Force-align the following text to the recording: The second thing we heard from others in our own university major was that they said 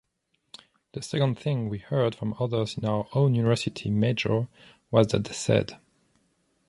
The 0.93 1.03
second 1.03 1.35
thing 1.37 1.69
we 1.69 1.77
heard 1.77 2.15
from 2.15 2.33
others 2.39 2.75
in 2.75 2.85
our 2.85 3.05
own 3.13 3.35
university 3.35 3.91
major 3.91 4.47
was 4.89 5.05
that 5.09 5.25
they 5.25 5.31
said 5.33 5.77